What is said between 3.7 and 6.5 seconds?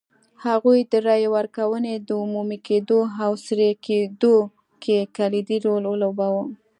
کېدو کې کلیدي رول ولوباوه.